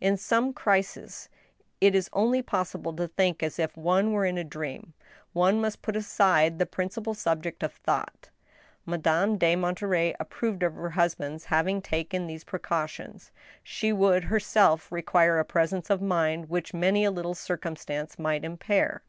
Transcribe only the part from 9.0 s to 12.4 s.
ame de Monterey approved of her husband's having taken